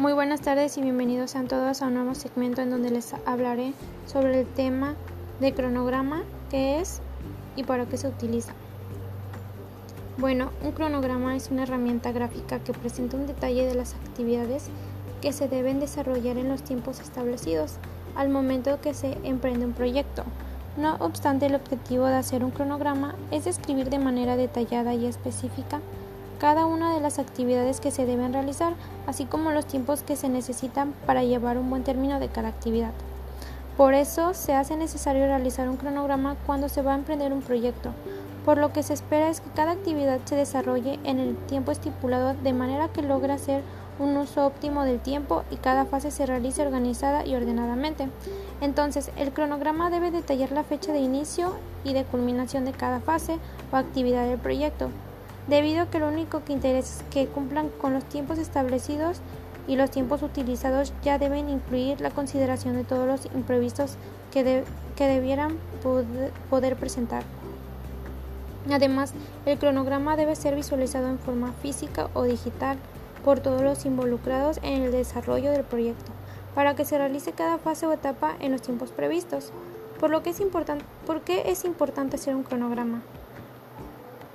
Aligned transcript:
Muy 0.00 0.14
buenas 0.14 0.40
tardes 0.40 0.78
y 0.78 0.80
bienvenidos 0.80 1.36
a 1.36 1.44
todos 1.44 1.82
a 1.82 1.88
un 1.88 1.92
nuevo 1.92 2.14
segmento 2.14 2.62
en 2.62 2.70
donde 2.70 2.90
les 2.90 3.12
hablaré 3.26 3.74
sobre 4.06 4.40
el 4.40 4.46
tema 4.46 4.94
de 5.40 5.52
cronograma, 5.52 6.22
qué 6.48 6.80
es 6.80 7.02
y 7.54 7.64
para 7.64 7.84
qué 7.84 7.98
se 7.98 8.08
utiliza. 8.08 8.54
Bueno, 10.16 10.52
un 10.64 10.72
cronograma 10.72 11.36
es 11.36 11.50
una 11.50 11.64
herramienta 11.64 12.12
gráfica 12.12 12.60
que 12.60 12.72
presenta 12.72 13.18
un 13.18 13.26
detalle 13.26 13.66
de 13.66 13.74
las 13.74 13.92
actividades 13.92 14.70
que 15.20 15.34
se 15.34 15.48
deben 15.48 15.80
desarrollar 15.80 16.38
en 16.38 16.48
los 16.48 16.62
tiempos 16.62 17.00
establecidos 17.00 17.74
al 18.16 18.30
momento 18.30 18.80
que 18.80 18.94
se 18.94 19.18
emprende 19.22 19.66
un 19.66 19.74
proyecto. 19.74 20.24
No 20.78 20.96
obstante, 21.00 21.44
el 21.44 21.56
objetivo 21.56 22.06
de 22.06 22.14
hacer 22.14 22.42
un 22.42 22.52
cronograma 22.52 23.16
es 23.30 23.44
describir 23.44 23.90
de 23.90 23.98
manera 23.98 24.38
detallada 24.38 24.94
y 24.94 25.04
específica 25.04 25.82
cada 26.40 26.64
una 26.64 26.94
de 26.94 27.00
las 27.00 27.18
actividades 27.18 27.80
que 27.80 27.90
se 27.90 28.06
deben 28.06 28.32
realizar, 28.32 28.72
así 29.06 29.26
como 29.26 29.50
los 29.50 29.66
tiempos 29.66 30.02
que 30.02 30.16
se 30.16 30.30
necesitan 30.30 30.94
para 31.04 31.22
llevar 31.22 31.58
un 31.58 31.68
buen 31.68 31.84
término 31.84 32.18
de 32.18 32.28
cada 32.28 32.48
actividad. 32.48 32.92
Por 33.76 33.92
eso 33.92 34.32
se 34.32 34.54
hace 34.54 34.76
necesario 34.76 35.26
realizar 35.26 35.68
un 35.68 35.76
cronograma 35.76 36.36
cuando 36.46 36.70
se 36.70 36.80
va 36.80 36.92
a 36.92 36.96
emprender 36.96 37.34
un 37.34 37.42
proyecto, 37.42 37.90
por 38.44 38.56
lo 38.56 38.72
que 38.72 38.82
se 38.82 38.94
espera 38.94 39.28
es 39.28 39.42
que 39.42 39.50
cada 39.50 39.72
actividad 39.72 40.18
se 40.24 40.34
desarrolle 40.34 40.98
en 41.04 41.18
el 41.18 41.36
tiempo 41.36 41.72
estipulado 41.72 42.34
de 42.34 42.54
manera 42.54 42.88
que 42.88 43.02
logre 43.02 43.34
hacer 43.34 43.62
un 43.98 44.16
uso 44.16 44.46
óptimo 44.46 44.84
del 44.84 44.98
tiempo 44.98 45.44
y 45.50 45.56
cada 45.56 45.84
fase 45.84 46.10
se 46.10 46.24
realice 46.24 46.62
organizada 46.62 47.26
y 47.26 47.34
ordenadamente. 47.34 48.08
Entonces, 48.62 49.10
el 49.16 49.32
cronograma 49.32 49.90
debe 49.90 50.10
detallar 50.10 50.52
la 50.52 50.64
fecha 50.64 50.92
de 50.92 51.00
inicio 51.00 51.54
y 51.84 51.92
de 51.92 52.04
culminación 52.04 52.64
de 52.64 52.72
cada 52.72 53.00
fase 53.00 53.36
o 53.70 53.76
actividad 53.76 54.26
del 54.26 54.38
proyecto, 54.38 54.88
debido 55.50 55.82
a 55.82 55.90
que 55.90 55.98
lo 55.98 56.08
único 56.08 56.44
que 56.44 56.52
interesa 56.52 57.02
es 57.02 57.04
que 57.10 57.26
cumplan 57.26 57.68
con 57.68 57.92
los 57.92 58.04
tiempos 58.04 58.38
establecidos 58.38 59.20
y 59.66 59.76
los 59.76 59.90
tiempos 59.90 60.22
utilizados 60.22 60.92
ya 61.02 61.18
deben 61.18 61.48
incluir 61.48 62.00
la 62.00 62.10
consideración 62.10 62.76
de 62.76 62.84
todos 62.84 63.06
los 63.06 63.26
imprevistos 63.34 63.96
que, 64.32 64.64
que 64.96 65.06
debieran 65.06 65.58
poder 66.50 66.76
presentar. 66.76 67.24
Además, 68.70 69.12
el 69.44 69.58
cronograma 69.58 70.16
debe 70.16 70.36
ser 70.36 70.54
visualizado 70.54 71.08
en 71.08 71.18
forma 71.18 71.52
física 71.62 72.08
o 72.14 72.22
digital 72.24 72.78
por 73.24 73.40
todos 73.40 73.62
los 73.62 73.84
involucrados 73.84 74.60
en 74.62 74.82
el 74.82 74.92
desarrollo 74.92 75.50
del 75.50 75.64
proyecto, 75.64 76.12
para 76.54 76.76
que 76.76 76.84
se 76.84 76.96
realice 76.96 77.32
cada 77.32 77.58
fase 77.58 77.86
o 77.86 77.92
etapa 77.92 78.36
en 78.40 78.52
los 78.52 78.62
tiempos 78.62 78.90
previstos. 78.92 79.52
Por 79.98 80.10
lo 80.10 80.22
que 80.22 80.30
es 80.30 80.40
importante, 80.40 80.84
¿por 81.06 81.22
qué 81.22 81.42
es 81.46 81.64
importante 81.64 82.16
hacer 82.16 82.34
un 82.34 82.44
cronograma? 82.44 83.02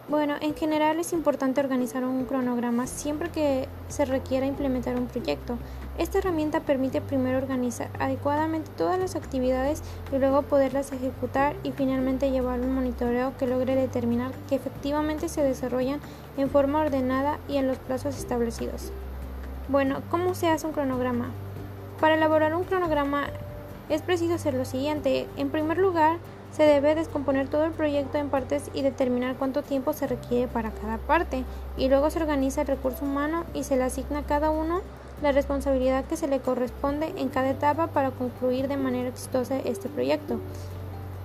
Bueno, 0.07 0.35
en 0.39 0.53
general 0.53 0.99
es 0.99 1.13
importante 1.13 1.61
organizar 1.61 2.05
un 2.05 2.25
cronograma 2.25 2.85
siempre 2.85 3.29
que 3.29 3.67
se 3.87 4.05
requiera 4.05 4.45
implementar 4.45 4.95
un 4.97 5.07
proyecto. 5.07 5.57
Esta 5.97 6.19
herramienta 6.19 6.59
permite 6.59 7.01
primero 7.01 7.39
organizar 7.39 7.89
adecuadamente 7.97 8.69
todas 8.77 8.99
las 8.99 9.15
actividades 9.15 9.81
y 10.13 10.17
luego 10.19 10.43
poderlas 10.43 10.91
ejecutar 10.91 11.55
y 11.63 11.71
finalmente 11.71 12.29
llevar 12.29 12.59
un 12.59 12.75
monitoreo 12.75 13.35
que 13.39 13.47
logre 13.47 13.75
determinar 13.75 14.31
que 14.47 14.55
efectivamente 14.55 15.27
se 15.27 15.41
desarrollan 15.41 15.99
en 16.37 16.51
forma 16.51 16.81
ordenada 16.81 17.39
y 17.47 17.57
en 17.57 17.65
los 17.65 17.79
plazos 17.79 18.15
establecidos. 18.15 18.91
Bueno, 19.69 20.03
¿cómo 20.11 20.35
se 20.35 20.49
hace 20.49 20.67
un 20.67 20.73
cronograma? 20.73 21.31
Para 21.99 22.13
elaborar 22.13 22.53
un 22.53 22.63
cronograma 22.63 23.23
es 23.89 24.03
preciso 24.03 24.35
hacer 24.35 24.53
lo 24.53 24.65
siguiente. 24.65 25.27
En 25.35 25.49
primer 25.49 25.79
lugar, 25.79 26.17
se 26.55 26.63
debe 26.63 26.95
descomponer 26.95 27.49
todo 27.49 27.65
el 27.65 27.71
proyecto 27.71 28.17
en 28.17 28.29
partes 28.29 28.69
y 28.73 28.81
determinar 28.81 29.35
cuánto 29.35 29.61
tiempo 29.61 29.91
se 29.91 30.07
requiere 30.07 30.47
para 30.47 30.71
cada 30.71 30.97
parte, 30.97 31.43
y 31.75 31.89
luego 31.89 32.09
se 32.09 32.19
organiza 32.19 32.61
el 32.61 32.67
recurso 32.67 33.03
humano 33.03 33.43
y 33.53 33.63
se 33.63 33.75
le 33.75 33.83
asigna 33.83 34.19
a 34.19 34.23
cada 34.23 34.51
uno 34.51 34.79
la 35.21 35.33
responsabilidad 35.33 36.05
que 36.05 36.15
se 36.15 36.27
le 36.27 36.39
corresponde 36.39 37.13
en 37.17 37.29
cada 37.29 37.49
etapa 37.49 37.87
para 37.87 38.11
concluir 38.11 38.67
de 38.67 38.77
manera 38.77 39.09
exitosa 39.09 39.57
este 39.59 39.89
proyecto. 39.89 40.39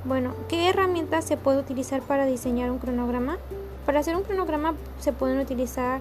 Bueno, 0.04 0.34
¿qué 0.48 0.68
herramientas 0.68 1.26
se 1.26 1.36
puede 1.36 1.58
utilizar 1.58 2.00
para 2.02 2.26
diseñar 2.26 2.70
un 2.70 2.78
cronograma? 2.78 3.38
Para 3.86 4.00
hacer 4.00 4.16
un 4.16 4.22
cronograma 4.22 4.74
se 4.98 5.12
pueden 5.12 5.38
utilizar 5.38 6.00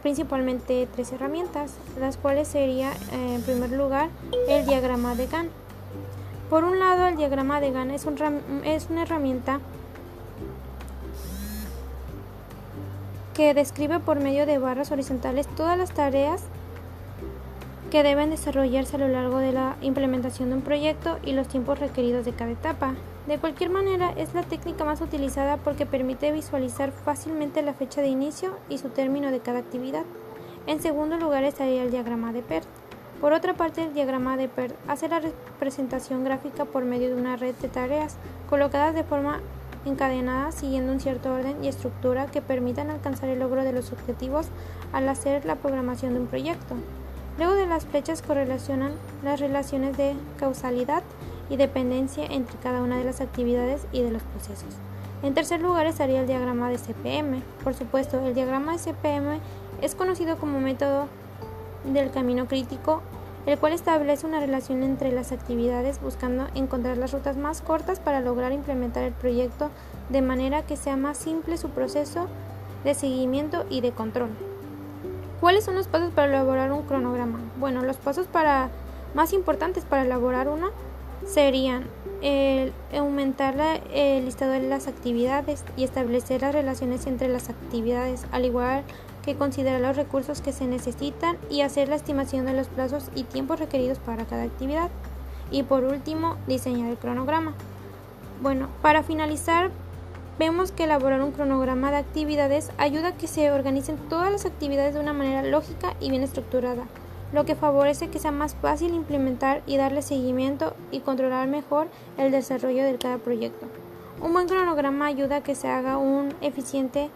principalmente 0.00 0.88
tres 0.94 1.12
herramientas, 1.12 1.74
las 2.00 2.16
cuales 2.16 2.48
sería 2.48 2.92
eh, 3.12 3.34
en 3.34 3.42
primer 3.42 3.70
lugar 3.72 4.08
el 4.48 4.64
diagrama 4.64 5.14
de 5.14 5.26
Gantt. 5.26 5.61
Por 6.52 6.64
un 6.64 6.78
lado, 6.78 7.06
el 7.06 7.16
diagrama 7.16 7.62
de 7.62 7.72
Gantt 7.72 7.92
es, 7.92 8.06
es 8.64 8.90
una 8.90 9.02
herramienta 9.04 9.60
que 13.32 13.54
describe 13.54 14.00
por 14.00 14.20
medio 14.20 14.44
de 14.44 14.58
barras 14.58 14.92
horizontales 14.92 15.46
todas 15.56 15.78
las 15.78 15.92
tareas 15.94 16.42
que 17.90 18.02
deben 18.02 18.28
desarrollarse 18.28 18.96
a 18.96 18.98
lo 18.98 19.08
largo 19.08 19.38
de 19.38 19.52
la 19.52 19.76
implementación 19.80 20.50
de 20.50 20.56
un 20.56 20.60
proyecto 20.60 21.18
y 21.24 21.32
los 21.32 21.48
tiempos 21.48 21.78
requeridos 21.78 22.26
de 22.26 22.34
cada 22.34 22.50
etapa. 22.50 22.96
De 23.26 23.38
cualquier 23.38 23.70
manera, 23.70 24.12
es 24.18 24.34
la 24.34 24.42
técnica 24.42 24.84
más 24.84 25.00
utilizada 25.00 25.56
porque 25.56 25.86
permite 25.86 26.32
visualizar 26.32 26.92
fácilmente 26.92 27.62
la 27.62 27.72
fecha 27.72 28.02
de 28.02 28.08
inicio 28.08 28.58
y 28.68 28.76
su 28.76 28.90
término 28.90 29.30
de 29.30 29.40
cada 29.40 29.60
actividad. 29.60 30.04
En 30.66 30.82
segundo 30.82 31.16
lugar 31.16 31.44
estaría 31.44 31.82
el 31.82 31.90
diagrama 31.90 32.34
de 32.34 32.42
PERT. 32.42 32.81
Por 33.20 33.32
otra 33.32 33.54
parte, 33.54 33.84
el 33.84 33.94
diagrama 33.94 34.36
de 34.36 34.48
PERT 34.48 34.74
hace 34.88 35.08
la 35.08 35.20
representación 35.20 36.24
gráfica 36.24 36.64
por 36.64 36.84
medio 36.84 37.08
de 37.08 37.14
una 37.14 37.36
red 37.36 37.54
de 37.56 37.68
tareas 37.68 38.16
colocadas 38.48 38.94
de 38.94 39.04
forma 39.04 39.40
encadenada 39.84 40.52
siguiendo 40.52 40.92
un 40.92 41.00
cierto 41.00 41.32
orden 41.32 41.64
y 41.64 41.68
estructura 41.68 42.26
que 42.26 42.42
permitan 42.42 42.90
alcanzar 42.90 43.28
el 43.28 43.40
logro 43.40 43.64
de 43.64 43.72
los 43.72 43.92
objetivos 43.92 44.46
al 44.92 45.08
hacer 45.08 45.44
la 45.44 45.56
programación 45.56 46.14
de 46.14 46.20
un 46.20 46.26
proyecto. 46.26 46.76
Luego 47.38 47.54
de 47.54 47.66
las 47.66 47.86
flechas 47.86 48.22
correlacionan 48.22 48.92
las 49.24 49.40
relaciones 49.40 49.96
de 49.96 50.14
causalidad 50.38 51.02
y 51.48 51.56
dependencia 51.56 52.24
entre 52.24 52.58
cada 52.58 52.82
una 52.82 52.98
de 52.98 53.04
las 53.04 53.20
actividades 53.20 53.86
y 53.92 54.02
de 54.02 54.10
los 54.10 54.22
procesos. 54.22 54.76
En 55.22 55.34
tercer 55.34 55.60
lugar 55.60 55.86
estaría 55.86 56.20
el 56.20 56.26
diagrama 56.26 56.68
de 56.68 56.78
CPM. 56.78 57.42
Por 57.62 57.74
supuesto, 57.74 58.18
el 58.26 58.34
diagrama 58.34 58.72
de 58.72 58.78
CPM 58.78 59.38
es 59.80 59.94
conocido 59.94 60.36
como 60.36 60.60
método 60.60 61.06
del 61.84 62.10
camino 62.10 62.46
crítico, 62.46 63.02
el 63.46 63.58
cual 63.58 63.72
establece 63.72 64.26
una 64.26 64.40
relación 64.40 64.82
entre 64.82 65.10
las 65.10 65.32
actividades 65.32 66.00
buscando 66.00 66.46
encontrar 66.54 66.96
las 66.96 67.12
rutas 67.12 67.36
más 67.36 67.60
cortas 67.60 67.98
para 67.98 68.20
lograr 68.20 68.52
implementar 68.52 69.02
el 69.02 69.12
proyecto 69.12 69.70
de 70.10 70.22
manera 70.22 70.62
que 70.62 70.76
sea 70.76 70.96
más 70.96 71.18
simple 71.18 71.56
su 71.56 71.70
proceso 71.70 72.28
de 72.84 72.94
seguimiento 72.94 73.64
y 73.68 73.80
de 73.80 73.92
control. 73.92 74.30
¿Cuáles 75.40 75.64
son 75.64 75.74
los 75.74 75.88
pasos 75.88 76.12
para 76.12 76.28
elaborar 76.28 76.70
un 76.70 76.82
cronograma? 76.82 77.40
Bueno, 77.58 77.82
los 77.82 77.96
pasos 77.96 78.28
para, 78.28 78.70
más 79.14 79.32
importantes 79.32 79.84
para 79.84 80.02
elaborar 80.02 80.48
uno 80.48 80.70
serían 81.26 81.88
el 82.20 82.72
aumentar 82.96 83.56
el 83.92 84.24
listado 84.24 84.52
de 84.52 84.60
las 84.60 84.86
actividades 84.86 85.64
y 85.76 85.82
establecer 85.82 86.42
las 86.42 86.54
relaciones 86.54 87.06
entre 87.06 87.28
las 87.28 87.50
actividades, 87.50 88.24
al 88.30 88.44
igual 88.44 88.84
que 89.22 89.36
considerar 89.36 89.80
los 89.80 89.96
recursos 89.96 90.40
que 90.40 90.52
se 90.52 90.66
necesitan 90.66 91.36
y 91.48 91.62
hacer 91.62 91.88
la 91.88 91.96
estimación 91.96 92.46
de 92.46 92.54
los 92.54 92.68
plazos 92.68 93.08
y 93.14 93.24
tiempos 93.24 93.60
requeridos 93.60 93.98
para 93.98 94.24
cada 94.24 94.42
actividad. 94.42 94.90
Y 95.50 95.62
por 95.62 95.84
último, 95.84 96.36
diseñar 96.46 96.90
el 96.90 96.98
cronograma. 96.98 97.54
Bueno, 98.42 98.68
para 98.82 99.02
finalizar, 99.02 99.70
vemos 100.38 100.72
que 100.72 100.84
elaborar 100.84 101.22
un 101.22 101.32
cronograma 101.32 101.90
de 101.90 101.98
actividades 101.98 102.70
ayuda 102.78 103.08
a 103.08 103.16
que 103.16 103.28
se 103.28 103.52
organicen 103.52 103.96
todas 104.08 104.32
las 104.32 104.46
actividades 104.46 104.94
de 104.94 105.00
una 105.00 105.12
manera 105.12 105.42
lógica 105.42 105.94
y 106.00 106.10
bien 106.10 106.22
estructurada, 106.22 106.84
lo 107.32 107.44
que 107.44 107.54
favorece 107.54 108.08
que 108.08 108.18
sea 108.18 108.32
más 108.32 108.56
fácil 108.56 108.94
implementar 108.94 109.62
y 109.66 109.76
darle 109.76 110.02
seguimiento 110.02 110.74
y 110.90 111.00
controlar 111.00 111.46
mejor 111.46 111.88
el 112.18 112.32
desarrollo 112.32 112.82
de 112.84 112.98
cada 112.98 113.18
proyecto. 113.18 113.66
Un 114.20 114.32
buen 114.32 114.48
cronograma 114.48 115.06
ayuda 115.06 115.36
a 115.36 115.42
que 115.42 115.54
se 115.54 115.68
haga 115.68 115.96
un 115.96 116.34
eficiente 116.40 117.10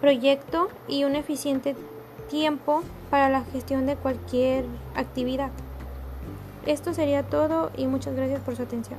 proyecto 0.00 0.68
y 0.88 1.04
un 1.04 1.16
eficiente 1.16 1.74
tiempo 2.28 2.82
para 3.10 3.28
la 3.28 3.44
gestión 3.44 3.86
de 3.86 3.96
cualquier 3.96 4.64
actividad. 4.94 5.50
Esto 6.66 6.92
sería 6.92 7.22
todo 7.22 7.70
y 7.76 7.86
muchas 7.86 8.14
gracias 8.16 8.40
por 8.40 8.56
su 8.56 8.62
atención. 8.62 8.98